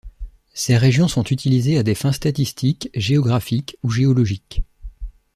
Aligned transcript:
Ces 0.55 0.77
régions 0.77 1.07
sont 1.07 1.25
utilisés 1.25 1.77
à 1.77 1.83
des 1.83 1.93
fins 1.93 2.11
statistiques, 2.11 2.89
géographiques 2.95 3.77
ou 3.83 3.91
géologiques. 3.91 4.63